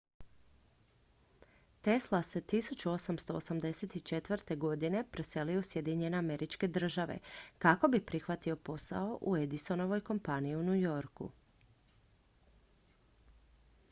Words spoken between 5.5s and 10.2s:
u sjedinjene američke države kako bi prihvatio posao u edisonovoj